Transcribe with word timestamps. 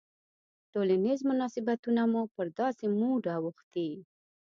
ټولنیز 0.71 1.19
مناسبتونه 1.29 2.01
مو 2.11 2.21
پر 2.35 2.45
داسې 2.59 2.85
موډ 2.99 3.23
اوښتي. 3.37 3.89